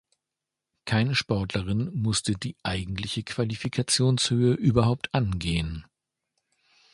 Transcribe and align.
Keine 0.85 1.13
Sportlerin 1.13 1.93
musste 1.93 2.33
die 2.33 2.55
eigentliche 2.63 3.21
Qualifikationshöhe 3.21 4.55
überhaupt 4.55 5.13
angehen. 5.13 5.85